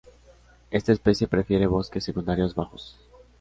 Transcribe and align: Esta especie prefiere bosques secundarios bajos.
Esta 0.71 0.93
especie 0.93 1.27
prefiere 1.27 1.67
bosques 1.67 2.03
secundarios 2.03 2.55
bajos. 2.55 2.97